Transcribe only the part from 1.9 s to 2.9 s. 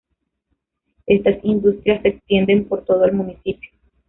se extienden por